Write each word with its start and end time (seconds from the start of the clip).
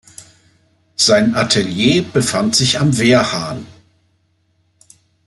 Sein 0.95 1.35
Atelier 1.35 2.01
befand 2.01 2.55
sich 2.55 2.79
am 2.79 2.97
Wehrhahn. 2.97 3.67